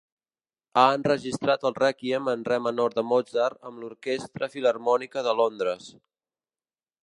Ha 0.77 0.85
enregistrat 0.99 1.65
el 1.69 1.75
Rèquiem 1.83 2.31
en 2.33 2.47
re 2.49 2.59
menor 2.69 2.97
de 2.97 3.05
Mozart 3.11 3.69
amb 3.71 3.83
l'Orquestra 3.85 4.51
Filharmònica 4.57 5.27
de 5.29 5.39
Londres. 5.45 5.95